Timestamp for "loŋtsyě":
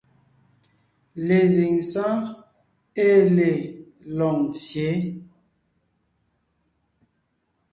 4.17-4.89